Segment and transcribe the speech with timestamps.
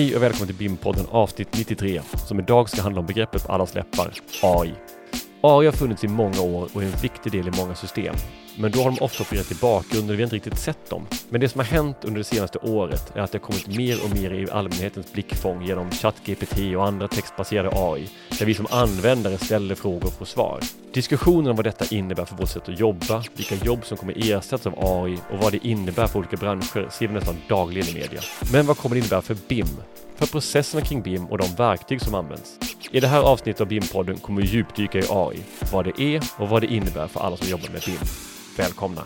[0.00, 3.74] Hej och välkommen till BIM-podden avsnitt 93 som idag ska handla om begreppet på allas
[3.74, 4.74] läppar, AI.
[5.42, 8.14] AI har funnits i många år och är en viktig del i många system.
[8.56, 11.06] Men då har de ofta opererat i bakgrunden och vi har inte riktigt sett dem.
[11.28, 14.04] Men det som har hänt under det senaste året är att det har kommit mer
[14.04, 18.08] och mer i allmänhetens blickfång genom ChatGPT och andra textbaserade AI,
[18.38, 20.60] där vi som användare ställer frågor och får svar.
[20.94, 24.66] Diskussionen om vad detta innebär för vårt sätt att jobba, vilka jobb som kommer ersättas
[24.66, 28.20] av AI och vad det innebär för olika branscher ser vi nästan dagligen i media.
[28.52, 29.66] Men vad kommer det innebära för BIM?
[30.20, 32.58] För processerna kring BIM och de verktyg som används?
[32.90, 35.42] I det här avsnittet av BIM-podden kommer vi djupdyka i AI,
[35.72, 37.98] vad det är och vad det innebär för alla som jobbar med BIM.
[38.56, 39.02] Välkomna!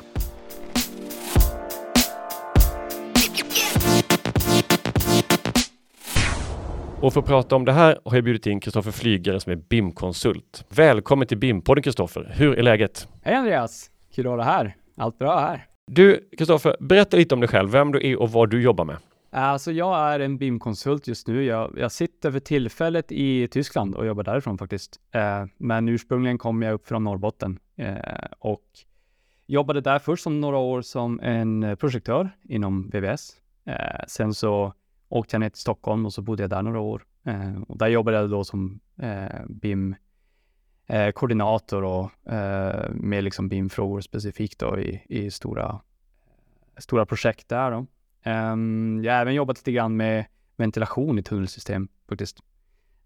[7.01, 9.57] Och för att prata om det här har jag bjudit in Kristoffer Flygare som är
[9.57, 10.65] BIM-konsult.
[10.69, 12.33] Välkommen till BIM-podden Kristoffer.
[12.37, 13.09] Hur är läget?
[13.23, 13.91] Hej Andreas!
[14.15, 14.77] Kul att ha dig här.
[14.97, 15.67] Allt bra här.
[15.87, 18.97] Du, Kristoffer, berätta lite om dig själv, vem du är och vad du jobbar med.
[19.37, 21.45] Alltså jag är en BIM-konsult just nu.
[21.45, 25.01] Jag, jag, sitter för tillfället i Tyskland och jobbar därifrån faktiskt.
[25.11, 27.97] Eh, men ursprungligen kom jag upp från Norrbotten eh,
[28.39, 28.65] och
[29.47, 33.37] jobbade där först som några år som en projektör inom VVS.
[33.65, 34.75] Eh, sen så
[35.09, 37.05] åkte jag ner till Stockholm och så bodde jag där några år.
[37.25, 42.11] Eh, och där jobbade jag då som eh, BIM-koordinator, eh, och
[42.95, 45.81] med liksom BIM-frågor specifikt då i, i stora,
[46.79, 47.87] stora projekt där då.
[48.27, 50.25] Um, jag har även jobbat lite grann med
[50.57, 52.39] ventilation i tunnelsystem faktiskt.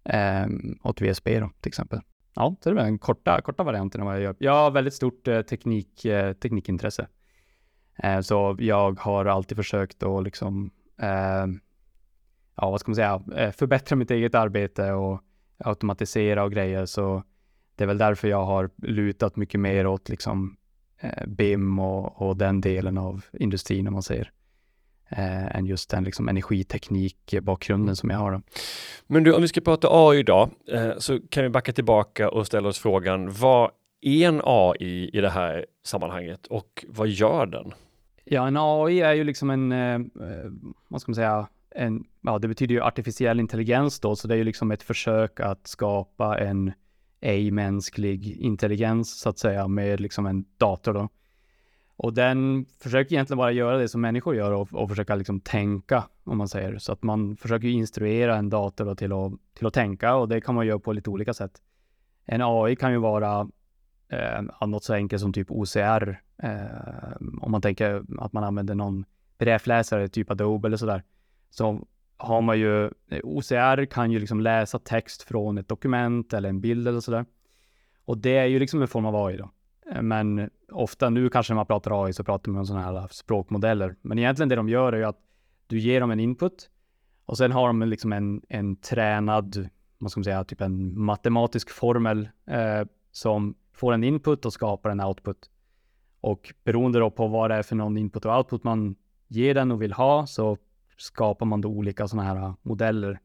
[0.03, 2.01] Um, åt VSB då till exempel.
[2.35, 4.35] Ja, så det är den korta, korta varianten av vad jag gör.
[4.39, 7.07] Jag har väldigt stort eh, teknik, eh, teknikintresse.
[8.03, 11.59] Eh, så jag har alltid försökt att liksom, ehm,
[12.55, 15.21] ja vad ska man säga, eh, förbättra mitt eget arbete och
[15.57, 16.85] automatisera och grejer.
[16.85, 17.23] Så
[17.75, 20.57] det är väl därför jag har lutat mycket mer åt liksom
[20.99, 24.31] eh, BIM och, och den delen av industrin om man säger
[25.09, 28.31] eh, än just den liksom energiteknikbakgrunden som jag har.
[28.31, 28.41] Då.
[29.07, 32.47] Men du, om vi ska prata AI idag, eh, så kan vi backa tillbaka och
[32.47, 33.71] ställa oss frågan, vad
[34.01, 37.73] är en AI i det här sammanhanget och vad gör den?
[38.25, 39.99] Ja, en AI är ju liksom en, eh,
[40.87, 44.37] vad ska man säga, en, ja, det betyder ju artificiell intelligens då, så det är
[44.37, 46.71] ju liksom ett försök att skapa en
[47.21, 51.09] ej-mänsklig intelligens så att säga med liksom en dator då.
[52.01, 56.03] Och den försöker egentligen bara göra det som människor gör och, och försöka liksom tänka,
[56.23, 56.77] om man säger.
[56.77, 60.55] Så att man försöker instruera en dator till, att, till att tänka och det kan
[60.55, 61.51] man göra på lite olika sätt.
[62.25, 63.49] En AI kan ju vara
[64.09, 66.21] eh, något så enkelt som typ OCR.
[66.43, 69.05] Eh, om man tänker att man använder någon
[69.37, 71.03] pdf-läsare, typ Adobe eller sådär.
[71.49, 71.87] Så
[72.17, 76.61] har man ju, eh, OCR kan ju liksom läsa text från ett dokument eller en
[76.61, 77.25] bild eller sådär.
[78.05, 79.49] Och det är ju liksom en form av AI då.
[79.91, 83.07] Eh, men ofta nu kanske när man pratar AI så pratar man om sådana här
[83.11, 83.95] språkmodeller.
[84.01, 85.19] Men egentligen det de gör är ju att
[85.67, 86.69] du ger dem en input
[87.25, 91.69] och sen har de liksom en, en tränad, vad ska man säga, typ en matematisk
[91.69, 95.49] formel eh, som får en input och skapar en output.
[96.21, 98.95] Och beroende då på vad det är för någon input och output man
[99.27, 100.57] ger den och vill ha så
[100.97, 103.19] skapar man då olika sådana här modeller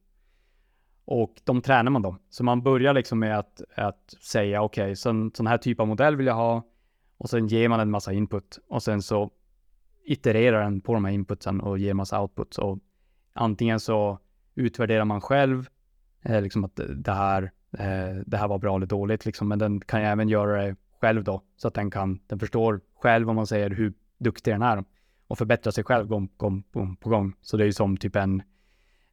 [1.05, 2.17] och de tränar man då.
[2.31, 5.89] Så man börjar liksom med att, att säga okej, okay, sån, sån här typ av
[5.89, 6.63] modell vill jag ha.
[7.19, 9.31] Och sen ger man en massa input och sen så
[10.05, 12.59] itererar den på de här inputsen och ger massa outputs.
[12.59, 12.79] Och
[13.33, 14.19] antingen så
[14.55, 15.69] utvärderar man själv,
[16.23, 17.43] eh, liksom att det här,
[17.79, 19.49] eh, det här var bra eller dåligt, liksom.
[19.49, 22.81] men den kan ju även göra det själv då, så att den kan, den förstår
[22.95, 24.85] själv om man säger hur duktig den är
[25.27, 27.35] och förbättrar sig själv gång, gång, gång på gång.
[27.41, 28.43] Så det är ju som typ en,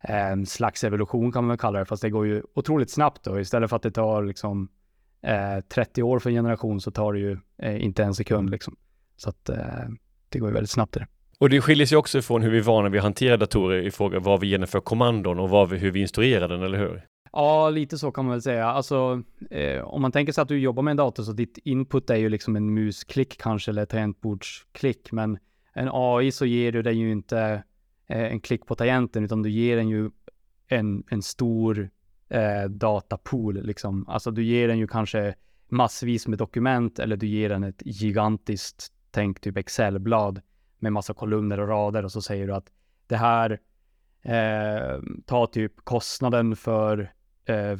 [0.02, 3.40] en slags evolution kan man väl kalla det, fast det går ju otroligt snabbt då.
[3.40, 4.70] Istället för att det tar liksom
[5.22, 8.76] eh, 30 år för en generation så tar det ju eh, inte en sekund liksom.
[9.16, 9.58] Så att eh,
[10.30, 11.08] det går ju väldigt snabbt det.
[11.40, 13.92] Och det skiljer sig också från hur vi är vana vid att hantera datorer i
[13.92, 17.06] fråga vad vi genomför kommandon och vad vi, hur vi instruerar den, eller hur?
[17.32, 18.66] Ja, lite så kan man väl säga.
[18.66, 22.10] Alltså, eh, om man tänker sig att du jobbar med en dator så ditt input
[22.10, 25.38] är ju liksom en musklick kanske eller tangentbordsklick, men
[25.74, 27.60] en AI så ger du den ju inte Eh,
[28.12, 30.10] Eh, en klick på tangenten, utan du ger den ju
[30.68, 31.90] en, en stor
[32.30, 33.64] eh, datapool.
[33.64, 34.10] Liksom.
[34.10, 35.36] Alltså du ger den ju kanske
[35.68, 40.42] massvis med dokument eller du ger den ett gigantiskt, tänk typ Excel-blad
[40.80, 42.72] med massa kolumner och rader och så säger du att
[43.08, 43.60] det här
[44.22, 47.14] eh, tar typ kostnaden för,
[47.46, 47.78] eh,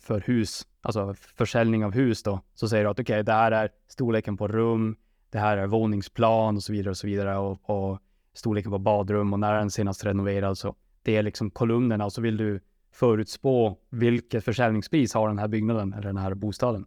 [0.00, 2.40] för hus, alltså försäljning av hus då.
[2.54, 4.96] Så säger du att okej, okay, det här är storleken på rum,
[5.30, 8.00] det här är våningsplan och så vidare och så vidare och, och
[8.34, 10.58] storleken på badrum och när den senast renoverad.
[10.58, 12.60] Så det är liksom kolumnerna och så vill du
[12.92, 16.86] förutspå vilket försäljningspris har den här byggnaden eller den här bostaden.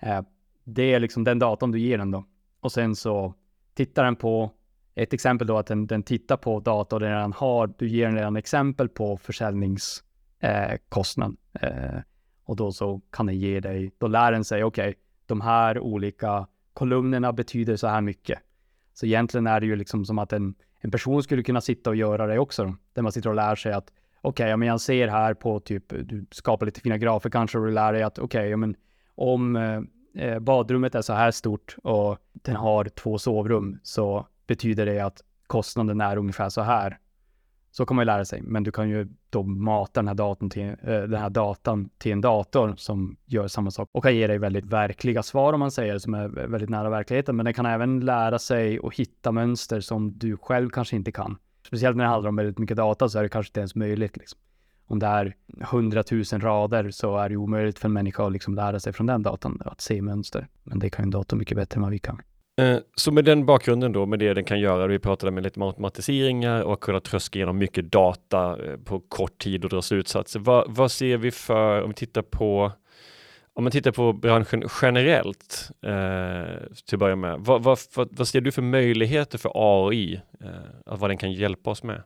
[0.00, 0.22] Eh,
[0.64, 2.24] det är liksom den datan du ger den då.
[2.60, 3.34] Och sen så
[3.74, 4.50] tittar den på
[4.94, 8.06] ett exempel då att den, den tittar på data och den redan har, du ger
[8.06, 11.36] den redan exempel på försäljningskostnad.
[11.52, 12.00] Eh, eh,
[12.44, 14.94] och då så kan den ge dig, då lär den sig, okej, okay,
[15.26, 18.38] de här olika kolumnerna betyder så här mycket.
[18.92, 21.96] Så egentligen är det ju liksom som att den en person skulle kunna sitta och
[21.96, 22.74] göra det också.
[22.92, 25.60] Där man sitter och lär sig att okej, okay, ja, men jag ser här på
[25.60, 28.56] typ, du skapar lite fina grafer kanske och du lär dig att okej, okay, ja,
[28.56, 28.76] men
[29.14, 29.80] om eh,
[30.24, 35.22] eh, badrummet är så här stort och den har två sovrum så betyder det att
[35.46, 36.98] kostnaden är ungefär så här.
[37.70, 40.50] Så kan man ju lära sig, men du kan ju då mata den här, datorn
[40.50, 44.26] till, eh, den här datan till en dator som gör samma sak och kan ge
[44.26, 47.36] dig väldigt verkliga svar om man säger, som är väldigt nära verkligheten.
[47.36, 51.36] Men den kan även lära sig och hitta mönster som du själv kanske inte kan.
[51.66, 54.16] Speciellt när det handlar om väldigt mycket data så är det kanske inte ens möjligt.
[54.16, 54.38] Liksom.
[54.86, 58.80] Om det är hundratusen rader så är det omöjligt för en människa att liksom lära
[58.80, 60.48] sig från den datan att se mönster.
[60.62, 62.20] Men det kan ju en dator mycket bättre än vad vi kan.
[62.58, 65.60] Eh, så med den bakgrunden då, med det den kan göra, vi pratade med lite
[65.60, 70.40] automatiseringar och kunna tröska igenom mycket data eh, på kort tid och dra slutsatser.
[70.40, 72.72] Vad, vad ser vi för, om vi tittar på
[73.52, 78.28] om man tittar på branschen generellt eh, till att börja med, vad, vad, vad, vad,
[78.28, 80.50] ser du för möjligheter för AI, eh,
[80.98, 82.02] vad den kan hjälpa oss med?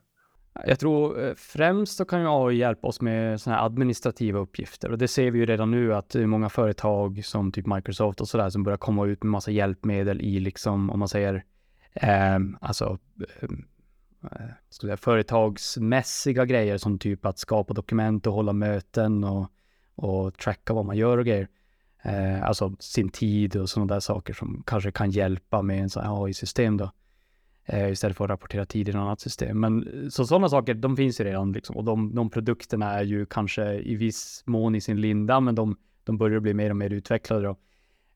[0.67, 4.93] Jag tror eh, främst så kan ju AI hjälpa oss med sådana här administrativa uppgifter
[4.93, 8.21] och det ser vi ju redan nu att det är många företag som typ Microsoft
[8.21, 11.45] och sådär som börjar komma ut med massa hjälpmedel i liksom, om man säger,
[11.93, 12.99] eh, alltså
[13.41, 13.49] eh,
[14.23, 19.51] eh säga, företagsmässiga grejer som typ att skapa dokument och hålla möten och,
[19.95, 21.49] och tracka vad man gör och grejer.
[22.03, 26.03] Eh, alltså sin tid och sådana där saker som kanske kan hjälpa med en sån
[26.05, 26.91] här AI-system då
[27.67, 29.61] eh, istället för att rapportera tid i något annat system.
[29.61, 33.03] Men eh, så sådana saker, de finns ju redan liksom, och de, de produkterna är
[33.03, 36.77] ju kanske i viss mån i sin linda, men de, de börjar bli mer och
[36.77, 37.57] mer utvecklade då.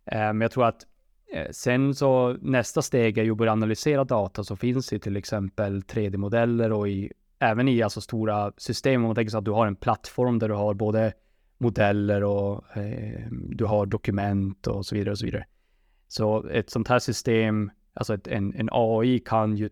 [0.04, 0.86] Eh, men jag tror att
[1.32, 5.16] eh, sen så nästa steg är ju att börja analysera data, så finns det till
[5.16, 9.50] exempel 3D-modeller och i, även i alltså stora system, om man tänker sig att du
[9.50, 11.12] har en plattform där du har både
[11.58, 15.46] modeller och eh, du har dokument och så vidare och så vidare.
[16.08, 19.70] Så ett sånt här system Alltså ett, en, en AI kan ju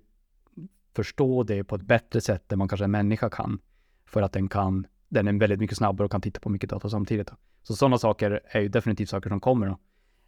[0.95, 3.59] förstå det på ett bättre sätt än man kanske en människa kan.
[4.07, 6.89] För att den kan, den är väldigt mycket snabbare och kan titta på mycket data
[6.89, 7.31] samtidigt.
[7.63, 9.67] Så sådana saker är ju definitivt saker som kommer.
[9.67, 9.79] Då.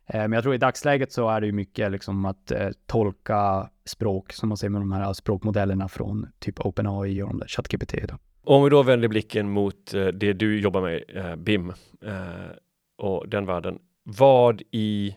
[0.06, 3.70] Eh, men jag tror i dagsläget så är det ju mycket liksom att eh, tolka
[3.84, 7.94] språk, som man ser med de här språkmodellerna från typ OpenAI och de där ChatGPT.
[8.42, 11.72] Om vi då vänder blicken mot eh, det du jobbar med, eh, BIM,
[12.02, 12.50] eh,
[12.98, 13.78] och den världen.
[14.02, 15.16] Vad i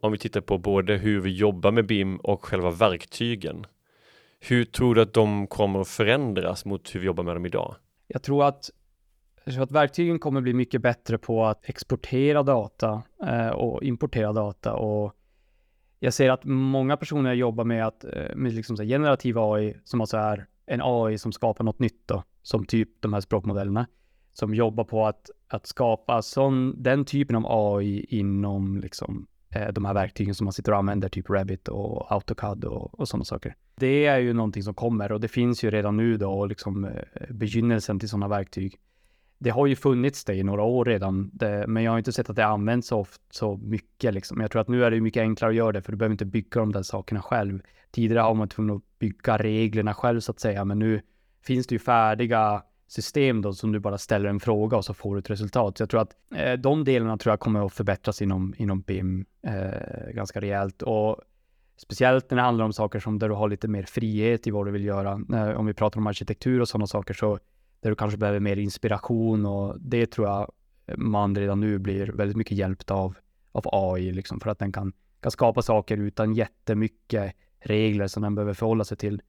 [0.00, 3.66] om vi tittar på både hur vi jobbar med BIM och själva verktygen.
[4.40, 7.76] Hur tror du att de kommer att förändras mot hur vi jobbar med dem idag?
[8.06, 8.70] Jag tror att,
[9.44, 14.32] jag tror att verktygen kommer bli mycket bättre på att exportera data eh, och importera
[14.32, 15.12] data och
[15.98, 20.00] jag ser att många personer jobbar med att eh, med liksom så generativ AI som
[20.00, 23.86] alltså är en AI som skapar något nytt då, som typ de här språkmodellerna
[24.32, 29.84] som jobbar på att, att skapa sån, den typen av AI inom liksom Eh, de
[29.84, 33.54] här verktygen som man sitter och använder, typ Rabbit och AutoCAD och, och sådana saker.
[33.74, 36.90] Det är ju någonting som kommer och det finns ju redan nu då, liksom eh,
[37.30, 38.78] begynnelsen till sådana verktyg.
[39.38, 42.30] Det har ju funnits det i några år redan, det, men jag har inte sett
[42.30, 44.14] att det används så, ofta, så mycket.
[44.14, 44.40] Liksom.
[44.40, 46.24] Jag tror att nu är det mycket enklare att göra det, för du behöver inte
[46.24, 47.60] bygga de där sakerna själv.
[47.90, 51.00] Tidigare har man tvungen att bygga reglerna själv så att säga, men nu
[51.42, 55.14] finns det ju färdiga system då som du bara ställer en fråga och så får
[55.14, 55.78] du ett resultat.
[55.78, 59.24] Så jag tror att eh, de delarna tror jag kommer att förbättras inom, inom BIM
[59.42, 61.16] eh, ganska rejält och
[61.76, 64.66] speciellt när det handlar om saker som där du har lite mer frihet i vad
[64.66, 65.20] du vill göra.
[65.34, 67.38] Eh, om vi pratar om arkitektur och sådana saker så
[67.80, 70.52] där du kanske behöver mer inspiration och det tror jag
[70.96, 73.16] man redan nu blir väldigt mycket hjälpt av,
[73.52, 78.34] av AI liksom för att den kan, kan skapa saker utan jättemycket regler som den
[78.34, 79.22] behöver förhålla sig till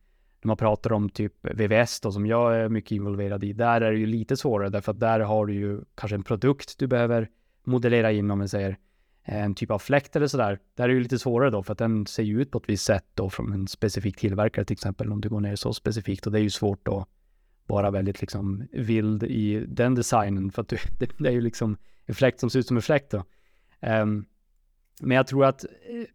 [0.48, 3.92] när man pratar om typ VVS då, som jag är mycket involverad i, där är
[3.92, 7.30] det ju lite svårare därför att där har du ju kanske en produkt du behöver
[7.64, 8.78] modellera in om man säger
[9.24, 10.60] eh, en typ av fläkt eller sådär.
[10.76, 12.70] Där är det ju lite svårare då för att den ser ju ut på ett
[12.70, 16.26] visst sätt då från en specifik tillverkare till exempel om du går ner så specifikt
[16.26, 17.06] och det är ju svårt då,
[17.66, 21.78] vara väldigt liksom vild i den designen för att du, det, det, är ju liksom
[22.06, 23.24] en fläkt som ser ut som en fläkt då.
[23.82, 24.26] Um,
[25.02, 26.06] men jag tror att, eh,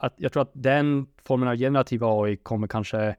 [0.00, 3.16] att jag tror att den formen av generativ AI kommer kanske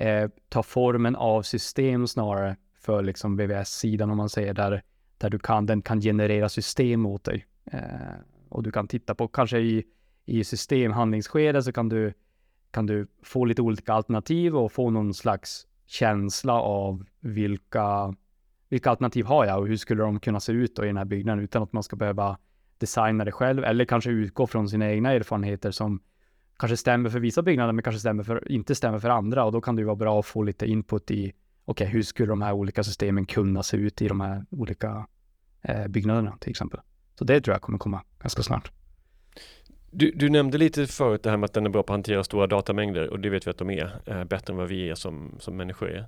[0.00, 4.82] eh, ta formen av system snarare för liksom VVS-sidan om man säger där,
[5.18, 7.46] där du kan, den kan generera system åt dig.
[7.64, 7.80] Eh,
[8.48, 9.84] och du kan titta på kanske i,
[10.26, 12.12] i systemhandlingsskedet så kan du,
[12.70, 18.14] kan du få lite olika alternativ och få någon slags känsla av vilka,
[18.68, 21.04] vilka alternativ har jag och hur skulle de kunna se ut då i den här
[21.04, 22.38] byggnaden utan att man ska behöva
[22.78, 26.00] designa det själv eller kanske utgå från sina egna erfarenheter som
[26.60, 29.60] kanske stämmer för vissa byggnader men kanske stämmer för, inte stämmer för andra och då
[29.60, 32.42] kan det ju vara bra att få lite input i okej, okay, hur skulle de
[32.42, 35.06] här olika systemen kunna se ut i de här olika
[35.62, 36.80] eh, byggnaderna till exempel.
[37.18, 38.70] Så det tror jag kommer komma ganska snart.
[39.90, 42.24] Du, du, nämnde lite förut det här med att den är bra på att hantera
[42.24, 44.94] stora datamängder och det vet vi att de är, eh, bättre än vad vi är
[44.94, 46.06] som, som människor är.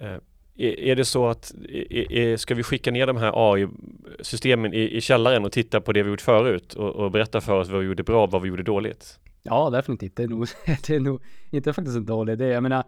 [0.00, 0.18] Eh,
[0.56, 4.96] är, är, det så att, är, är, ska vi skicka ner de här AI-systemen i,
[4.96, 7.80] i källaren och titta på det vi gjort förut och, och, berätta för oss vad
[7.80, 9.18] vi gjorde bra, och vad vi gjorde dåligt?
[9.46, 10.16] Ja, definitivt.
[10.16, 10.48] Det är nog,
[10.86, 12.46] det är nog inte faktiskt en dålig idé.
[12.46, 12.84] Jag menar,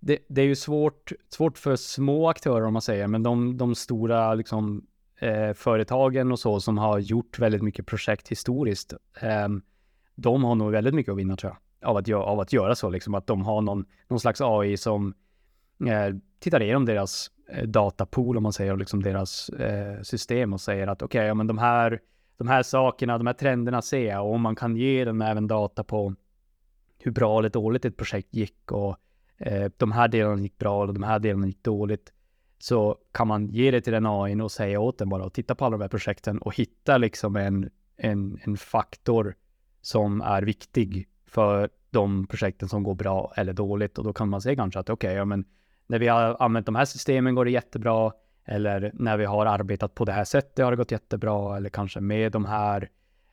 [0.00, 3.74] det, det, är ju svårt, svårt för små aktörer om man säger, men de, de
[3.74, 4.86] stora liksom,
[5.20, 9.48] eh, företagen och så som har gjort väldigt mycket projekt historiskt, eh,
[10.14, 12.90] de har nog väldigt mycket att vinna tror jag, av att, av att göra så,
[12.90, 15.14] liksom att de har någon, någon slags AI som
[15.86, 20.60] eh, tittar igenom deras eh, datapool, om man säger, och liksom deras eh, system och
[20.60, 22.00] säger att okej, okay, ja men de här,
[22.36, 24.26] de här sakerna, de här trenderna ser jag.
[24.26, 26.14] Och om man kan ge dem även data på
[26.98, 28.96] hur bra eller dåligt ett projekt gick och
[29.38, 32.12] eh, de här delarna gick bra och de här delarna gick dåligt
[32.58, 35.54] så kan man ge det till den AI och säga åt den bara och titta
[35.54, 39.34] på alla de här projekten och hitta liksom en, en, en faktor
[39.80, 43.98] som är viktig för de projekten som går bra eller dåligt.
[43.98, 45.44] Och då kan man se kanske att okej, okay, ja men
[45.86, 48.12] när vi har använt de här systemen går det jättebra
[48.46, 52.00] eller när vi har arbetat på det här sättet har det gått jättebra eller kanske
[52.00, 52.88] med de här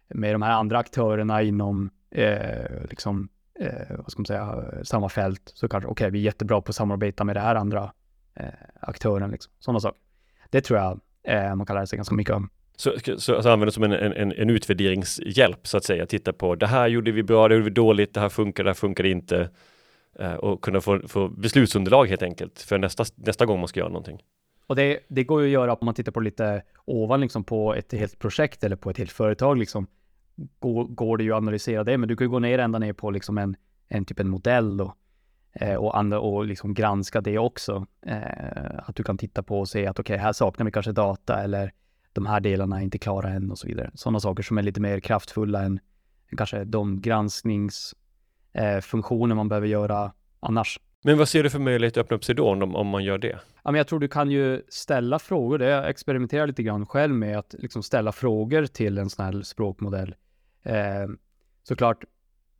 [0.08, 3.30] med de här andra aktörerna inom eh, liksom
[3.60, 6.70] eh, vad ska man säga samma fält så kanske okej, okay, vi är jättebra på
[6.70, 7.92] att samarbeta med den här andra
[8.36, 8.46] eh,
[8.80, 9.54] aktören liksom.
[9.60, 10.00] Sådana saker.
[10.50, 12.50] Det tror jag eh, man kan lära sig ganska mycket om.
[12.76, 16.56] Så, så, så använder det som en, en, en utvärderingshjälp så att säga, titta på
[16.56, 19.04] det här gjorde vi bra, det gjorde vi dåligt, det här funkar, det här funkar
[19.04, 19.50] inte
[20.20, 23.90] eh, och kunna få, få beslutsunderlag helt enkelt för nästa, nästa gång man ska göra
[23.90, 24.20] någonting.
[24.68, 27.74] Och det, det går ju att göra om man tittar på lite ovan liksom på
[27.74, 29.88] ett helt projekt eller på ett helt företag liksom.
[30.60, 32.94] Går, går det ju att analysera det, men du kan ju gå ner ända ner
[32.94, 33.56] på liksom en,
[33.88, 34.94] en typ en modell då
[35.54, 37.88] eh, och, andra, och liksom granska det också.
[38.06, 40.92] Eh, att du kan titta på och se att okej, okay, här saknar vi kanske
[40.92, 41.74] data eller
[42.14, 43.92] de här delarna är inte klara än och så vidare.
[43.94, 45.80] Sådana saker som är lite mer kraftfulla än,
[46.30, 50.80] än kanske de granskningsfunktioner eh, man behöver göra annars.
[51.06, 53.18] Men vad ser du för möjlighet att öppna upp sig då om, om man gör
[53.18, 53.40] det?
[53.64, 55.58] Ja, men jag tror du kan ju ställa frågor.
[55.58, 59.42] Det jag experimenterar lite grann själv med att liksom ställa frågor till en sån här
[59.42, 60.16] språkmodell.
[60.64, 61.08] Eh,
[61.64, 62.04] såklart,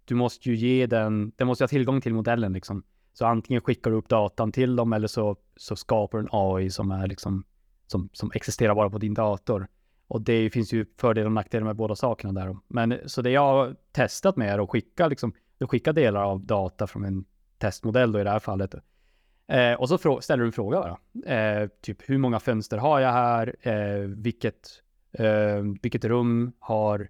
[0.06, 2.84] du måste ju ge den, den måste ha tillgång till modellen liksom.
[3.14, 6.70] Så antingen skickar du upp datan till dem eller så, så skapar du en AI
[6.70, 7.44] som är liksom
[7.88, 9.68] som, som existerar bara på din dator.
[10.08, 12.58] Och det finns ju fördelar och nackdelar med båda sakerna där.
[12.68, 16.46] Men så det jag har testat med är att skicka, liksom, att skicka delar av
[16.46, 17.26] data från en
[17.64, 18.76] testmodell då i det här fallet.
[19.48, 21.34] Eh, och så ställer du en fråga bara.
[21.36, 23.56] Eh, typ hur många fönster har jag här?
[23.62, 24.70] Eh, vilket,
[25.12, 27.10] eh, vilket rum har,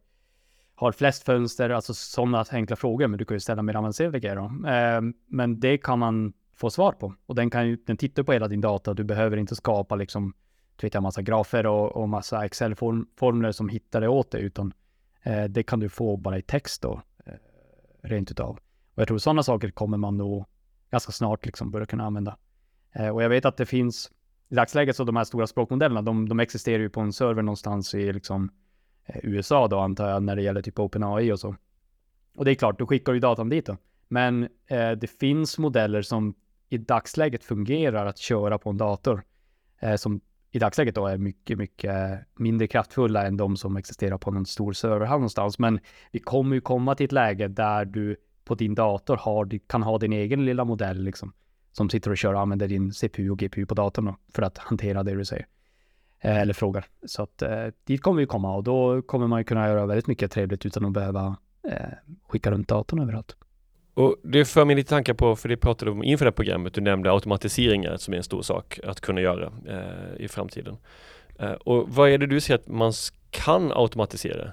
[0.75, 1.69] har flest fönster?
[1.69, 3.07] Alltså sådana enkla frågor.
[3.07, 4.69] Men du kan ju ställa mer avancerade grejer då.
[4.69, 7.13] Eh, men det kan man få svar på.
[7.25, 8.93] Och den kan ju, den tittar på hela din data.
[8.93, 10.33] Du behöver inte skapa liksom
[10.75, 14.73] du vet, en massa grafer och, och massa Excel-formler som hittar det åt dig, utan
[15.23, 17.33] eh, det kan du få bara i text då, eh,
[18.01, 18.59] rent utav.
[18.95, 20.45] Och jag tror sådana saker kommer man nog
[20.91, 22.37] ganska snart liksom börja kunna använda.
[22.91, 24.11] Eh, och jag vet att det finns,
[24.49, 27.95] i dagsläget så de här stora språkmodellerna, de, de existerar ju på en server någonstans
[27.95, 28.51] i liksom
[29.05, 31.55] eh, USA då antar jag, när det gäller typ OpenAI och så.
[32.35, 33.77] Och det är klart, då skickar du datan dit då.
[34.07, 36.35] Men eh, det finns modeller som
[36.69, 39.23] i dagsläget fungerar att köra på en dator.
[39.79, 40.21] Eh, som
[40.51, 44.73] i dagsläget då är mycket, mycket mindre kraftfulla än de som existerar på någon stor
[44.73, 45.59] serverhall någonstans.
[45.59, 45.79] Men
[46.11, 49.97] vi kommer ju komma till ett läge där du på din dator har, kan ha
[49.97, 51.33] din egen lilla modell liksom,
[51.71, 55.03] som sitter och kör och använder din CPU och GPU på datorn för att hantera
[55.03, 55.47] det du säger.
[56.19, 56.85] Eh, eller frågar.
[57.05, 60.07] Så att eh, dit kommer vi komma och då kommer man ju kunna göra väldigt
[60.07, 61.89] mycket trevligt utan att behöva eh,
[62.27, 63.35] skicka runt datorn överallt.
[63.93, 66.35] Och det för mig lite tankar på, för det pratade du om inför det här
[66.35, 70.77] programmet, du nämnde automatiseringar som är en stor sak att kunna göra eh, i framtiden.
[71.39, 72.93] Eh, och vad är det du ser att man
[73.29, 74.51] kan automatisera?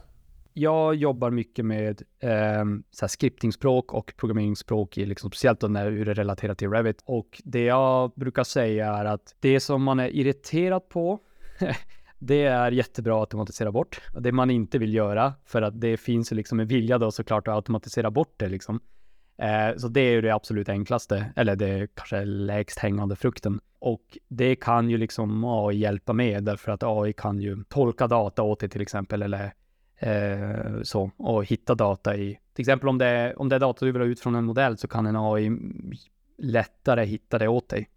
[0.53, 6.05] Jag jobbar mycket med eh, så scriptingspråk och programmeringsspråk, i liksom, speciellt då när hur
[6.05, 7.03] det är relaterat till Revit.
[7.05, 11.19] Och det jag brukar säga är att det som man är irriterad på
[12.19, 14.01] det är jättebra att automatisera bort.
[14.19, 17.49] Det man inte vill göra, för att det finns ju liksom en vilja då såklart
[17.49, 18.81] att automatisera bort det liksom.
[19.39, 23.61] Eh, så det är ju det absolut enklaste, eller det kanske lägst hängande frukten.
[23.79, 28.43] Och det kan ju liksom AI hjälpa med, därför att AI kan ju tolka data
[28.43, 29.53] åt dig till exempel, eller
[30.01, 33.87] eh, så, och hitta data i, till exempel om det, är, om det är data
[33.87, 35.51] du vill ha ut från en modell så kan en AI
[36.39, 37.89] lättare hitta det åt dig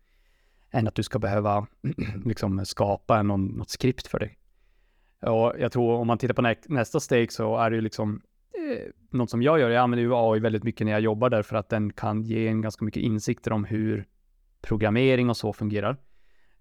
[0.72, 1.68] än att du ska behöva
[2.26, 4.38] liksom skapa någon, något skript för dig.
[5.20, 8.22] Och jag tror om man tittar på nä nästa steg så är det ju liksom
[8.54, 11.56] eh, något som jag gör, jag använder ju AI väldigt mycket när jag jobbar därför
[11.56, 14.06] att den kan ge en ganska mycket insikter om hur
[14.62, 15.98] programmering och så fungerar.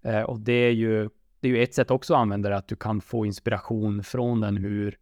[0.01, 1.09] Eh, och det är ju,
[1.39, 4.41] det är ju ett sätt också att använda det, att du kan få inspiration från
[4.41, 4.97] den hur,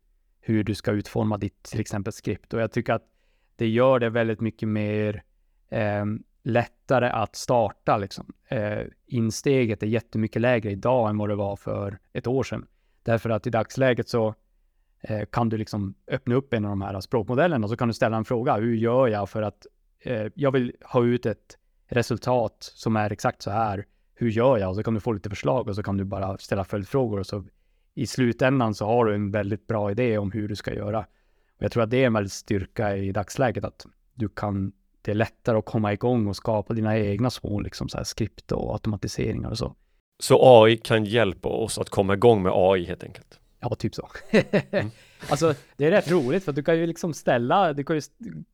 [0.51, 2.53] hur du ska utforma ditt till exempel skript.
[2.53, 3.05] Och jag tycker att
[3.55, 5.23] det gör det väldigt mycket mer
[5.69, 6.05] eh,
[6.43, 8.33] lättare att starta liksom.
[8.47, 12.65] Eh, insteget är jättemycket lägre idag än vad det var för ett år sedan.
[13.03, 14.35] Därför att i dagsläget så
[15.01, 17.93] eh, kan du liksom öppna upp en av de här språkmodellerna och så kan du
[17.93, 18.55] ställa en fråga.
[18.55, 19.67] Hur gör jag för att
[19.99, 23.85] eh, jag vill ha ut ett resultat som är exakt så här.
[24.13, 24.69] Hur gör jag?
[24.69, 27.27] Och så kan du få lite förslag och så kan du bara ställa följdfrågor och
[27.27, 27.43] så
[27.95, 30.99] i slutändan så har du en väldigt bra idé om hur du ska göra.
[31.57, 34.71] Och jag tror att det är en väldigt styrka i dagsläget att du kan,
[35.01, 38.51] det är lättare att komma igång och skapa dina egna små liksom så här skript
[38.51, 39.75] och automatiseringar och så.
[40.23, 43.39] Så AI kan hjälpa oss att komma igång med AI helt enkelt?
[43.59, 44.09] Ja, typ så.
[44.71, 44.91] mm.
[45.29, 48.01] Alltså, det är rätt roligt för du kan ju liksom ställa, du kan ju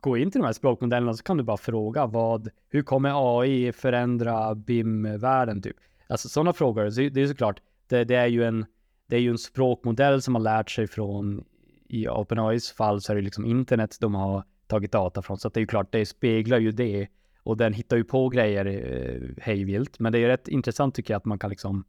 [0.02, 3.72] gå in till de här språkmodellerna så kan du bara fråga vad, hur kommer AI
[3.72, 5.76] förändra BIM-världen typ?
[6.08, 8.66] Alltså sådana frågor, det är såklart, det, det, är ju en,
[9.08, 11.46] det är ju en språkmodell som har lärt sig från,
[11.88, 15.58] i OpenAIs fall så är det liksom internet de har tagit data från, så det
[15.58, 17.08] är ju klart, det speglar ju det
[17.44, 21.14] och den hittar ju på grejer eh, hejvilt, men det är ju rätt intressant tycker
[21.14, 21.86] jag att man kan liksom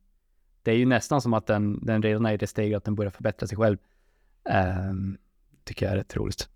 [0.62, 2.94] det är ju nästan som att den, den redan är i det steget att den
[2.94, 3.78] börjar förbättra sig själv.
[4.90, 5.18] Um,
[5.64, 6.48] tycker jag är rätt roligt.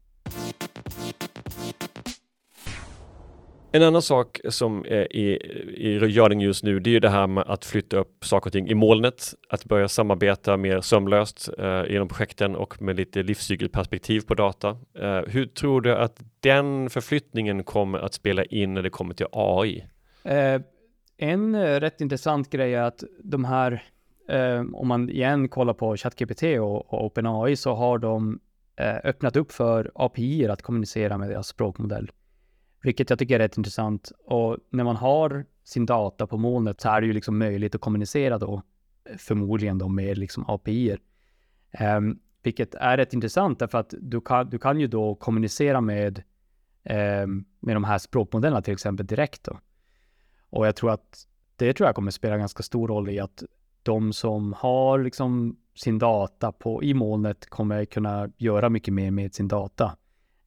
[3.75, 5.37] En annan sak som är i,
[5.77, 8.53] i görning just nu, det är ju det här med att flytta upp saker och
[8.53, 14.21] ting i molnet, att börja samarbeta mer sömlöst eh, genom projekten och med lite livscykelperspektiv
[14.21, 14.69] på data.
[14.99, 19.27] Eh, hur tror du att den förflyttningen kommer att spela in när det kommer till
[19.33, 19.87] AI?
[20.25, 20.61] Eh,
[21.17, 23.83] en eh, rätt intressant grej är att de här
[24.29, 28.41] eh, om man igen kollar på ChatGPT och, och OpenAI så har de
[28.77, 32.11] eh, öppnat upp för API att kommunicera med deras språkmodell.
[32.83, 34.13] Vilket jag tycker är rätt intressant.
[34.25, 37.81] Och när man har sin data på molnet så är det ju liksom möjligt att
[37.81, 38.63] kommunicera då
[39.05, 40.91] eh, förmodligen då med liksom API.
[40.91, 40.99] Um,
[41.73, 46.23] ehm, vilket är rätt intressant därför att du kan, du kan ju då kommunicera med,
[47.23, 49.59] um, med de här språkmodellerna till exempel direkt då.
[50.51, 53.43] Och jag tror att det tror jag kommer spela ganska stor roll i att
[53.83, 59.35] de som har liksom sin data på, i molnet kommer kunna göra mycket mer med
[59.35, 59.97] sin data.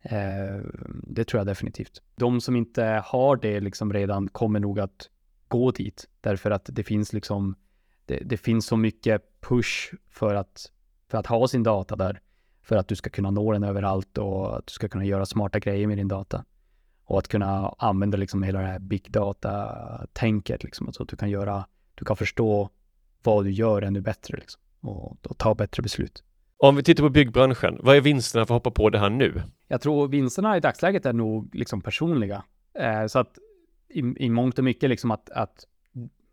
[0.10, 0.62] Eh,
[1.04, 2.02] det tror jag definitivt.
[2.16, 5.10] De som inte har det liksom redan kommer nog att
[5.48, 7.56] gå dit därför att det finns liksom
[8.06, 10.72] det, det, finns så mycket push för att,
[11.12, 12.22] för att ha sin data där.
[12.62, 15.60] För att du ska kunna nå den överallt och att du ska kunna göra smarta
[15.60, 16.46] grejer med din data.
[17.06, 21.30] Och att kunna använda liksom hela det här big data-tänket, liksom, så att du kan
[21.30, 21.66] göra,
[21.96, 22.70] du kan förstå
[23.24, 26.24] vad du gör ännu bättre liksom, och, och ta bättre beslut.
[26.58, 29.42] Om vi tittar på byggbranschen, vad är vinsterna för att hoppa på det här nu?
[29.68, 32.44] Jag tror vinsterna i dagsläget är nog liksom personliga.
[32.74, 33.38] Eh, så att
[33.90, 35.68] i, i mångt och mycket liksom att, att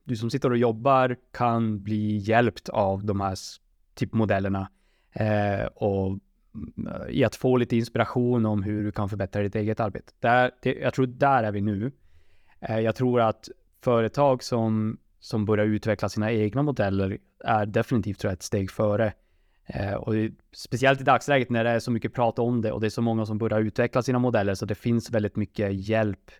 [0.05, 3.37] du som sitter och jobbar kan bli hjälpt av de här
[3.95, 4.71] typmodellerna
[5.12, 6.18] eh, och
[6.88, 10.12] eh, i att få lite inspiration om hur du kan förbättra ditt eget arbete.
[10.21, 11.92] Där, det, jag tror där är vi nu.
[12.61, 13.49] Eh, jag tror att
[13.81, 19.12] företag som som börjar utveckla sina egna modeller är definitivt tror jag, ett steg före.
[19.66, 20.14] Eh, och
[20.53, 23.03] speciellt i dagsläget när det är så mycket prat om det och det är så
[23.03, 26.31] många som börjar utveckla sina modeller så det finns väldigt mycket hjälp.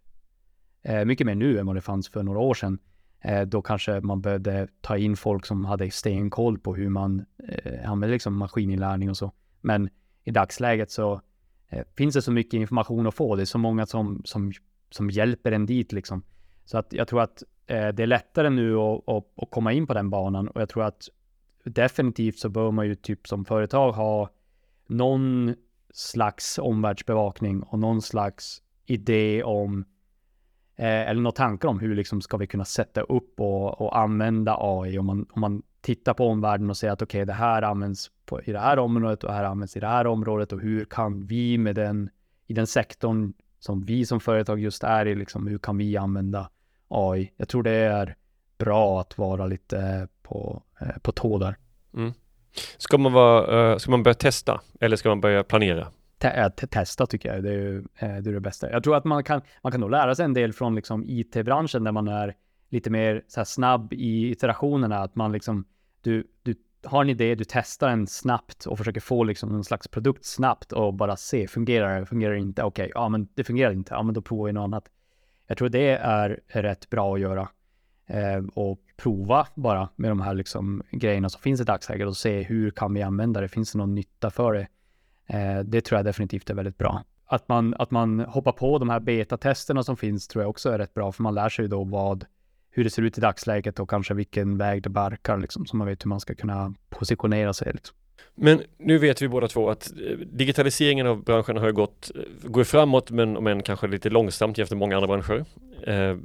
[0.83, 2.79] Eh, mycket mer nu än vad det fanns för några år sedan.
[3.21, 7.91] Eh, då kanske man behövde ta in folk som hade stenkoll på hur man eh,
[7.91, 9.33] använder liksom maskininlärning och så.
[9.61, 9.91] Men
[10.25, 11.21] i dagsläget så
[11.69, 13.37] eh, finns det så mycket information att få.
[13.37, 14.53] Det är så många som, som,
[14.91, 16.23] som hjälper en dit liksom.
[16.65, 19.87] Så att jag tror att eh, det är lättare nu att, att, att, komma in
[19.87, 21.09] på den banan och jag tror att
[21.65, 24.31] definitivt så bör man ju typ som företag ha
[24.87, 25.55] någon
[25.93, 29.85] slags omvärldsbevakning och någon slags idé om
[30.77, 34.57] eh, eller några tankar om hur liksom ska vi kunna sätta upp och, och använda
[34.61, 37.63] AI om man, om man tittar på omvärlden och säger att okej, okay, det här
[37.63, 40.61] används på, i det här området och det här används i det här området och
[40.61, 42.11] hur kan vi med den
[42.47, 46.51] i den sektorn som vi som företag just är i, liksom, hur kan vi använda
[46.89, 47.33] AI.
[47.37, 48.17] Jag tror det är
[48.65, 51.57] bra att vara lite på, eh, på tå där.
[51.95, 52.13] Mm.
[52.79, 55.87] Ska, man vara, eh, ska man börja testa eller ska man börja planera?
[56.19, 58.71] Te testa tycker jag, det är, eh, det är det bästa.
[58.71, 61.85] Jag tror att man kan, man kan nog lära sig en del från liksom IT-branschen
[61.85, 62.35] där man är
[62.69, 65.65] lite mer så snabb i iterationerna, att man liksom,
[66.03, 69.89] du, du har en idé, du testar den snabbt och försöker få liksom någon slags
[69.89, 73.45] produkt snabbt och bara se, fungerar det, fungerar det inte, okej, okay, ja men det
[73.45, 74.85] fungerar inte, ja men då provar vi något annat.
[75.47, 77.49] Jag tror det är rätt bra att göra eh,
[78.07, 82.43] Eh, och prova bara med de här liksom grejerna som finns i dagsläget och se
[82.43, 83.49] hur kan vi använda det?
[83.49, 84.67] Finns det någon nytta för det?
[85.27, 87.05] Eh, det tror jag definitivt är väldigt bra.
[87.27, 90.79] Att man, att man hoppar på de här betatesterna som finns tror jag också är
[90.79, 92.25] rätt bra, för man lär sig då vad,
[92.71, 95.87] hur det ser ut i dagsläget och kanske vilken väg det barkar, liksom, så man
[95.87, 97.73] vet hur man ska kunna positionera sig.
[97.73, 97.97] Liksom.
[98.35, 102.65] Men nu vet vi båda två att eh, digitaliseringen av branschen har gått, eh, går
[102.65, 105.45] framåt men om än kanske lite långsamt jämfört med många andra branscher.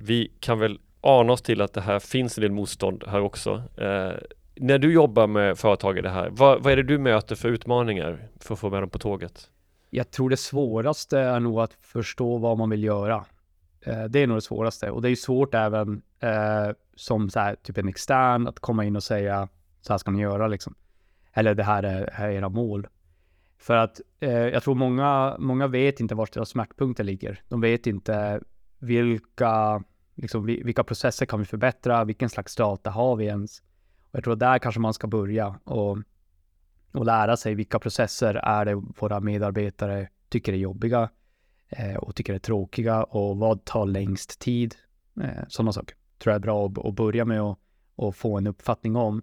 [0.05, 3.63] Vi kan väl ana oss till att det här finns en del motstånd här också.
[3.77, 4.11] Eh,
[4.55, 7.49] när du jobbar med företag i det här, vad, vad är det du möter för
[7.49, 9.49] utmaningar för att få med dem på tåget?
[9.89, 13.25] Jag tror det svåraste är nog att förstå vad man vill göra.
[13.81, 17.55] Eh, det är nog det svåraste och det är svårt även eh, som så här,
[17.55, 19.47] typ en extern att komma in och säga
[19.81, 20.75] så här ska ni göra liksom.
[21.33, 22.87] Eller det här är, här är era mål.
[23.57, 27.41] För att eh, jag tror många, många vet inte var deras smärtpunkter ligger.
[27.47, 28.41] De vet inte
[28.79, 29.83] vilka,
[30.17, 32.03] liksom, vilka processer kan vi förbättra?
[32.03, 33.59] Vilken slags data har vi ens?
[34.01, 35.97] Och jag tror där kanske man ska börja och,
[36.91, 41.09] och lära sig vilka processer är det våra medarbetare tycker är jobbiga
[41.69, 44.75] eh, och tycker är tråkiga och vad tar längst tid?
[45.21, 47.59] Eh, sådana saker tror jag är bra att, att börja med och,
[47.95, 49.21] och få en uppfattning om.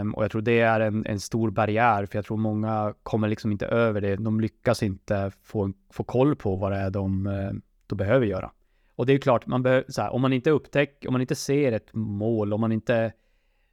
[0.00, 3.28] Um, och jag tror det är en, en, stor barriär, för jag tror många kommer
[3.28, 4.16] liksom inte över det.
[4.16, 7.50] De lyckas inte få, få koll på vad det är de, eh,
[7.86, 8.50] de behöver göra.
[8.98, 11.34] Och det är klart, man behöver, så här, om man inte upptäcker, om man inte
[11.34, 13.12] ser ett mål, om man inte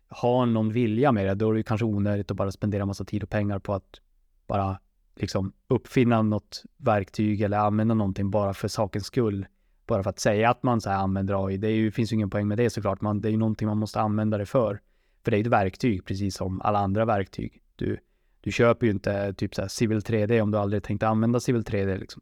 [0.07, 3.23] har någon vilja med det, då är det kanske onödigt att bara spendera massa tid
[3.23, 4.01] och pengar på att
[4.47, 4.79] bara
[5.15, 9.45] liksom uppfinna något verktyg eller använda någonting bara för sakens skull.
[9.85, 11.57] Bara för att säga att man så här använder AI.
[11.57, 13.01] Det är ju, finns ju ingen poäng med det såklart.
[13.01, 14.81] Man, det är ju någonting man måste använda det för.
[15.23, 17.61] För det är ett verktyg, precis som alla andra verktyg.
[17.75, 17.97] Du,
[18.41, 21.63] du köper ju inte typ så här Civil 3D om du aldrig tänkt använda Civil
[21.63, 21.99] 3D.
[21.99, 22.21] Liksom.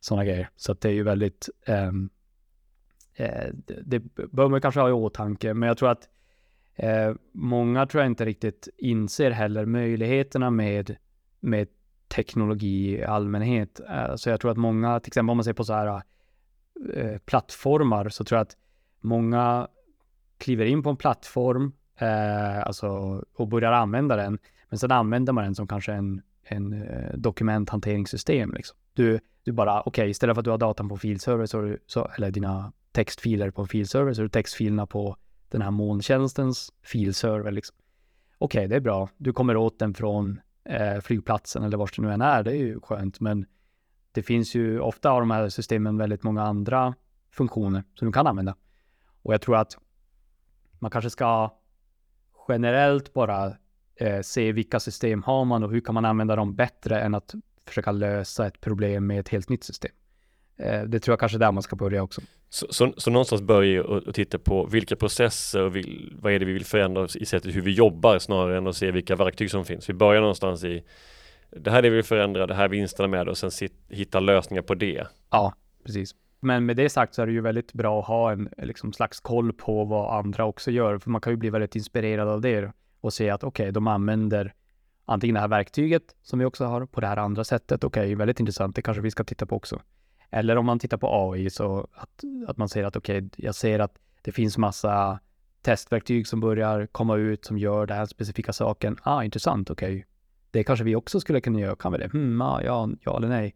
[0.00, 0.50] Sådana grejer.
[0.56, 1.48] Så att det är ju väldigt...
[1.66, 1.92] Um, eh,
[3.22, 3.48] Eh,
[3.84, 3.98] det,
[4.32, 6.08] bör man kanske ha i åtanke, men jag tror att
[6.74, 10.96] eh, många tror jag inte riktigt inser heller möjligheterna med,
[11.40, 11.68] med
[12.08, 13.80] teknologi i allmänhet.
[13.88, 16.02] Eh, så jag tror att många, till exempel om man ser på så här
[16.94, 18.56] eh, plattformar, så tror jag att
[19.00, 19.68] många
[20.38, 22.88] kliver in på en plattform eh, alltså,
[23.34, 24.38] och börjar använda den.
[24.68, 28.52] Men sen använder man den som kanske en, en eh, dokumenthanteringssystem.
[28.52, 28.76] Liksom.
[28.94, 32.10] Du, du bara, okej, okay, istället för att du har datan på filserver, så, så,
[32.16, 35.16] eller dina textfiler på en filserver, så är det textfilerna på
[35.48, 37.50] den här molntjänstens filserver.
[37.50, 37.76] Liksom.
[38.38, 39.08] Okej, okay, det är bra.
[39.16, 42.42] Du kommer åt den från eh, flygplatsen eller var det nu än är.
[42.42, 43.46] Det är ju skönt, men
[44.12, 46.94] det finns ju ofta av de här systemen väldigt många andra
[47.30, 48.56] funktioner som du kan använda.
[49.22, 49.78] Och jag tror att
[50.78, 51.50] man kanske ska
[52.48, 53.56] generellt bara
[53.96, 57.34] eh, se vilka system har man och hur kan man använda dem bättre än att
[57.66, 59.92] försöka lösa ett problem med ett helt nytt system.
[60.62, 62.20] Eh, det tror jag kanske är där man ska börja också.
[62.48, 66.44] Så, så, så någonstans börja och titta på vilka processer och vil, vad är det
[66.44, 69.64] vi vill förändra i sättet hur vi jobbar snarare än att se vilka verktyg som
[69.64, 69.88] finns.
[69.88, 70.84] Vi börjar någonstans i
[71.56, 73.72] det här är det vi vill förändra, det här är vinsterna med och sen sit,
[73.88, 75.06] hitta lösningar på det.
[75.30, 76.14] Ja, precis.
[76.40, 79.20] Men med det sagt så är det ju väldigt bra att ha en liksom, slags
[79.20, 82.72] koll på vad andra också gör, för man kan ju bli väldigt inspirerad av det
[83.00, 84.54] och se att okej, okay, de använder
[85.04, 87.84] antingen det här verktyget som vi också har på det här andra sättet.
[87.84, 88.76] Okej, okay, väldigt intressant.
[88.76, 89.80] Det kanske vi ska titta på också.
[90.32, 93.54] Eller om man tittar på AI så att, att man ser att okej, okay, jag
[93.54, 95.18] ser att det finns massa
[95.62, 98.96] testverktyg som börjar komma ut som gör den här specifika saken.
[99.02, 99.70] Ah, intressant.
[99.70, 100.04] Okej, okay.
[100.50, 101.76] det kanske vi också skulle kunna göra.
[101.76, 102.12] Kan vi det?
[102.12, 103.54] Hmm, ah, ja, ja eller nej.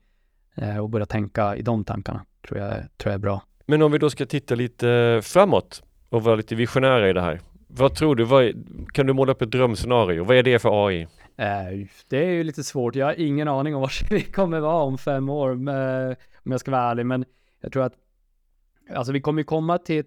[0.55, 3.43] Eh, och börja tänka i de tankarna tror jag, tror jag är bra.
[3.67, 7.41] Men om vi då ska titta lite framåt och vara lite visionära i det här.
[7.69, 8.25] Vad tror du?
[8.25, 8.53] Vad,
[8.93, 10.25] kan du måla upp ett drömscenario?
[10.25, 11.09] Vad är det för AI?
[11.37, 12.97] Eh, det är ju lite svårt.
[12.97, 16.71] Jag har ingen aning om var vi kommer vara om fem år, om jag ska
[16.71, 17.07] vara ärlig.
[17.07, 17.25] Men
[17.61, 17.95] jag tror att
[18.95, 20.05] alltså vi kommer komma till,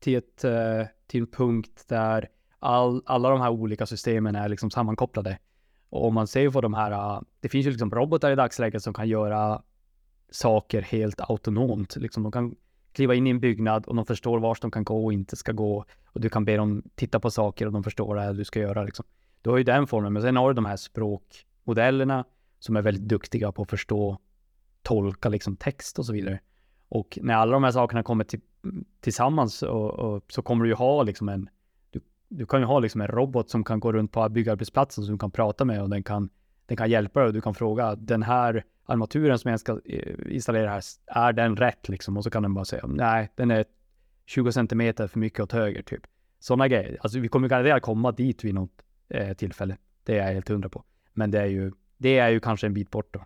[0.00, 4.70] till, ett, eh, till en punkt där all, alla de här olika systemen är liksom
[4.70, 5.38] sammankopplade.
[5.88, 8.82] Och om man ser på de här, eh, det finns ju liksom robotar i dagsläget
[8.82, 9.62] som kan göra
[10.30, 11.96] saker helt autonomt.
[11.96, 12.54] Liksom de kan
[12.92, 15.52] kliva in i en byggnad och de förstår vart de kan gå och inte ska
[15.52, 15.84] gå.
[16.04, 18.82] Och du kan be dem titta på saker och de förstår vad du ska göra.
[18.82, 19.04] Liksom.
[19.42, 22.24] Du har ju den formen, men sen har du de här språkmodellerna
[22.58, 24.18] som är väldigt duktiga på att förstå,
[24.82, 26.40] tolka liksom text och så vidare.
[26.88, 28.40] Och när alla de här sakerna kommer till,
[29.00, 31.48] tillsammans och, och, så kommer du ju ha liksom en,
[31.90, 35.14] du, du kan ju ha liksom en robot som kan gå runt på byggarbetsplatsen som
[35.14, 36.30] du kan prata med och den kan,
[36.66, 40.34] den kan hjälpa dig och du kan fråga den här armaturen som jag ska eh,
[40.34, 42.16] installera här, är den rätt liksom?
[42.16, 43.64] Och så kan den bara säga, nej, den är
[44.26, 46.02] 20 centimeter för mycket åt höger typ.
[46.38, 46.98] Sådana grejer.
[47.00, 49.76] Alltså vi kommer garanterat komma dit vid något eh, tillfälle.
[50.04, 50.84] Det är jag helt hundra på.
[51.12, 53.24] Men det är ju, det är ju kanske en bit bort då.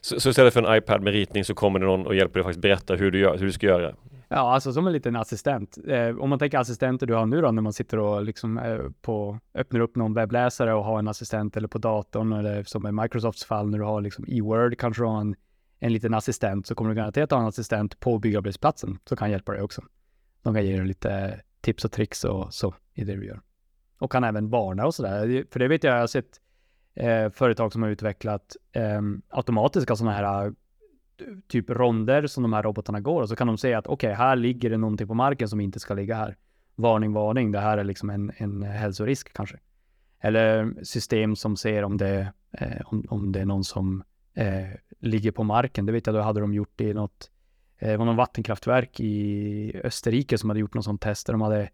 [0.00, 2.42] Så, så istället för en iPad med ritning så kommer det någon och hjälper dig
[2.42, 3.94] faktiskt berätta hur du, gör, hur du ska göra?
[4.28, 5.78] Ja, alltså som en liten assistent.
[5.86, 8.78] Eh, om man tänker assistenter du har nu då, när man sitter och liksom eh,
[9.00, 12.92] på, öppnar upp någon webbläsare och har en assistent eller på datorn eller som i
[12.92, 15.34] Microsofts fall när du har liksom e-word kanske du har en,
[15.78, 19.52] en liten assistent så kommer du garanterat ha en assistent på byggarbetsplatsen som kan hjälpa
[19.52, 19.82] dig också.
[20.42, 23.40] De kan ge dig lite tips och tricks och så i det du gör.
[24.02, 25.44] Och kan även varna och sådär.
[25.50, 26.40] För det vet jag, jag har sett
[26.94, 30.52] eh, företag som har utvecklat ehm, eh, automatiska sådana här
[31.48, 34.16] typ ronder som de här robotarna går och så kan de säga att okej, okay,
[34.16, 36.36] här ligger det någonting på marken som inte ska ligga här.
[36.74, 39.58] Varning, varning, det här är liksom en, en hälsorisk kanske.
[40.20, 44.68] Eller system som ser om det, eh, om, om det är någon som eh,
[45.00, 45.86] ligger på marken.
[45.86, 47.30] Det vet jag, då hade de gjort i något,
[47.78, 51.40] eh, det var någon vattenkraftverk i Österrike som hade gjort något sån test där de
[51.40, 51.70] hade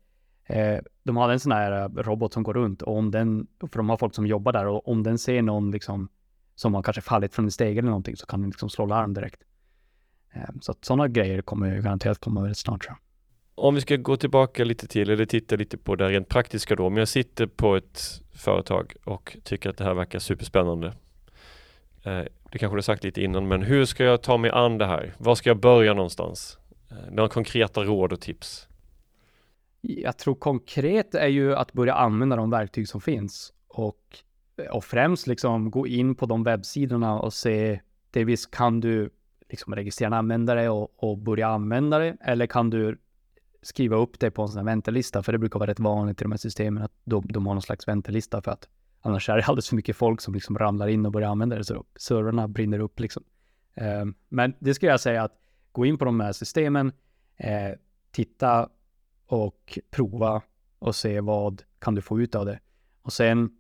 [0.49, 3.77] eh, de hade en sån här eh, robot som går runt och om den, för
[3.77, 6.09] de har folk som jobbar där och om den ser någon liksom
[6.55, 9.15] som har kanske fallit från en steg eller någonting så kan den liksom slå larm
[9.15, 9.43] direkt.
[10.33, 12.99] Eh, så att sådana grejer kommer ju garanterat komma väldigt snart tror jag.
[13.65, 16.87] Om vi ska gå tillbaka lite till, eller titta lite på det rent praktiska då.
[16.87, 20.87] Om jag sitter på ett företag och tycker att det här verkar superspännande.
[22.05, 24.87] Eh, det kanske du sagt lite innan, men hur ska jag ta mig an det
[24.87, 25.15] här?
[25.19, 26.59] Var ska jag börja någonstans?
[26.91, 28.68] Eh, några konkreta råd och tips?
[29.91, 34.23] Jag tror konkret är ju att börja använda de verktyg som finns och
[34.71, 39.11] och främst liksom gå in på de webbsidorna och se delvis kan du
[39.49, 42.17] liksom registrera en användare och, och börja använda det?
[42.21, 42.99] Eller kan du
[43.63, 45.23] skriva upp det på en sån här väntelista?
[45.23, 47.63] För det brukar vara rätt vanligt i de här systemen att de, de har någon
[47.63, 48.69] slags väntelista för att
[49.01, 51.65] annars är det alldeles för mycket folk som liksom ramlar in och börjar använda det.
[51.65, 53.25] Så servrarna brinner upp liksom.
[53.75, 55.33] Ehm, men det skulle jag säga att
[55.73, 56.93] gå in på de här systemen,
[57.37, 57.73] eh,
[58.11, 58.69] titta
[59.29, 60.43] och prova
[60.79, 62.61] och se vad kan du få ut av det.
[63.03, 63.51] Och sen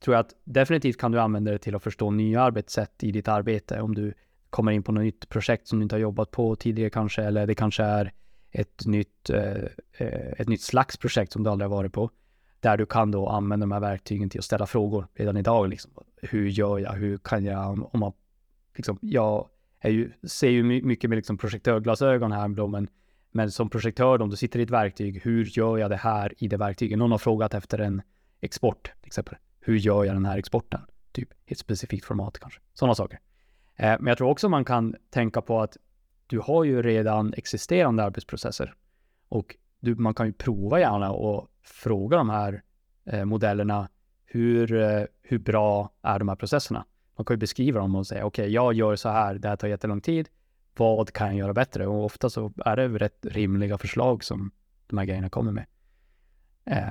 [0.00, 3.28] tror jag att definitivt kan du använda det till att förstå nya arbetssätt i ditt
[3.28, 3.80] arbete.
[3.80, 4.14] Om du
[4.50, 7.46] kommer in på något nytt projekt som du inte har jobbat på tidigare kanske, eller
[7.46, 8.12] det kanske är
[8.50, 12.10] ett nytt, eh, eh, ett nytt slags projekt som du aldrig har varit på.
[12.60, 15.68] Där du kan då använda de här verktygen till att ställa frågor redan idag.
[15.68, 15.90] Liksom.
[16.16, 16.92] Hur gör jag?
[16.92, 17.94] Hur kan jag?
[17.94, 18.12] Om man,
[18.76, 19.48] liksom, jag
[19.80, 22.88] är ju, ser ju mycket med liksom projektörglasögon här då, men,
[23.36, 26.48] men som projektör, om du sitter i ett verktyg, hur gör jag det här i
[26.48, 26.98] det verktyget?
[26.98, 28.02] Någon har frågat efter en
[28.40, 30.80] export till exempel hur gör jag den här exporten?
[31.12, 32.60] Typ i ett specifikt format kanske.
[32.72, 33.20] Sådana saker.
[33.76, 35.76] Eh, men jag tror också man kan tänka på att
[36.26, 38.74] du har ju redan existerande arbetsprocesser
[39.28, 42.62] och du, man kan ju prova gärna och fråga de här
[43.04, 43.88] eh, modellerna
[44.24, 46.84] hur, eh, hur bra är de här processerna?
[47.16, 49.56] Man kan ju beskriva dem och säga okej, okay, jag gör så här, det här
[49.56, 50.28] tar jättelång tid.
[50.76, 51.86] Vad kan jag göra bättre?
[51.86, 54.50] Och ofta så är det rätt rimliga förslag som
[54.86, 55.66] de här grejerna kommer med.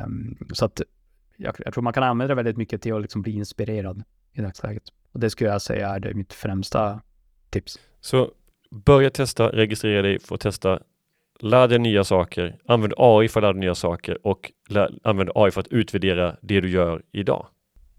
[0.05, 0.81] Um, så att
[1.37, 4.41] jag, jag, tror man kan använda det väldigt mycket till att liksom bli inspirerad i
[4.41, 4.83] dagsläget.
[5.11, 7.01] Och det skulle jag säga är det mitt främsta
[7.49, 7.79] tips.
[8.01, 8.31] Så
[8.71, 10.79] börja testa, registrera dig, få testa,
[11.39, 15.29] lär dig nya saker, använd AI för att lära dig nya saker och lär, använd
[15.35, 17.47] AI för att utvärdera det du gör idag.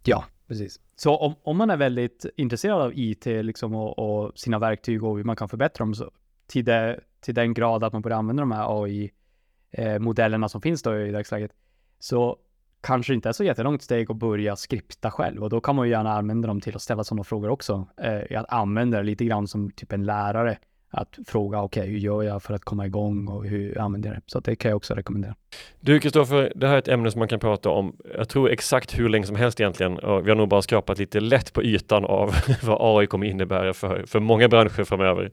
[0.05, 0.81] Ja, precis.
[0.97, 5.17] Så om, om man är väldigt intresserad av IT liksom och, och sina verktyg och
[5.17, 6.11] hur man kan förbättra dem så
[6.47, 10.83] till, det, till den grad att man börjar använda de här AI-modellerna eh, som finns
[10.83, 11.53] då i dagsläget,
[11.99, 12.39] så
[12.81, 15.93] kanske inte är så jättelångt steg att börja skripta själv och då kan man ju
[15.93, 17.89] gärna använda dem till att ställa sådana frågor också.
[17.97, 20.59] Eh, att använda det lite grann som typ en lärare
[20.91, 24.17] att fråga okej, okay, hur gör jag för att komma igång och hur använder jag
[24.17, 24.23] det?
[24.27, 25.35] Så det kan jag också rekommendera.
[25.81, 28.99] Du Kristoffer, det här är ett ämne som man kan prata om, jag tror exakt
[28.99, 29.95] hur länge som helst egentligen.
[29.95, 34.05] Vi har nog bara skrapat lite lätt på ytan av vad AI kommer innebära för,
[34.07, 35.31] för många branscher framöver.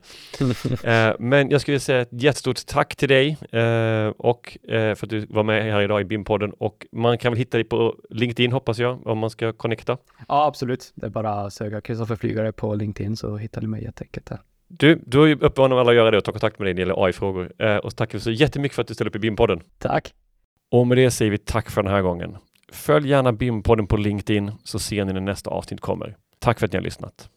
[0.83, 5.09] eh, men jag skulle säga ett jättestort tack till dig eh, och eh, för att
[5.09, 8.51] du var med här idag i BIM-podden och man kan väl hitta dig på LinkedIn
[8.51, 9.97] hoppas jag, om man ska connecta.
[10.27, 10.91] Ja, absolut.
[10.95, 14.39] Det är bara att söka Kristoffer Flygare på LinkedIn så hittar ni mig jätteenkelt där.
[14.77, 16.75] Du, du har ju uppmanat alla att göra det och ta kontakt med dig när
[16.75, 17.51] det gäller AI-frågor.
[17.59, 19.61] Eh, och tackar så jättemycket för att du ställer upp i BIM-podden.
[19.77, 20.13] Tack!
[20.71, 22.37] Och med det säger vi tack för den här gången.
[22.71, 26.15] Följ gärna BIM-podden på LinkedIn så ser ni när nästa avsnitt kommer.
[26.39, 27.29] Tack för att ni har lyssnat.